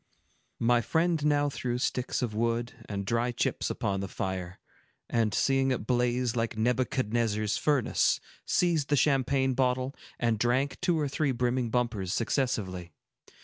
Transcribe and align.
My 0.57 0.81
friend 0.81 1.23
now 1.23 1.47
threw 1.47 1.77
sticks 1.77 2.23
of 2.23 2.33
wood 2.33 2.73
and 2.89 3.05
dry 3.05 3.31
chips 3.31 3.69
upon 3.69 3.99
the 3.99 4.07
fire, 4.07 4.57
and 5.07 5.31
seeing 5.31 5.69
it 5.69 5.85
blaze 5.85 6.35
like 6.35 6.57
Nebuchadnezzar's 6.57 7.57
furnace, 7.57 8.19
seized 8.43 8.87
the 8.89 8.95
champagne 8.95 9.53
bottle, 9.53 9.93
and 10.17 10.39
drank 10.39 10.81
two 10.81 10.99
or 10.99 11.07
three 11.07 11.31
brimming 11.33 11.69
bumpers, 11.69 12.13
successively. 12.15 12.93